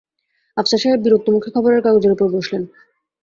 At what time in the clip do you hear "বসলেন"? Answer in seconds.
2.35-2.63